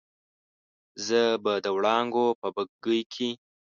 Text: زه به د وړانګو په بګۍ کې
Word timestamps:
زه 1.05 1.21
به 1.43 1.53
د 1.65 1.67
وړانګو 1.75 2.25
په 2.39 2.47
بګۍ 2.55 3.01
کې 3.13 3.29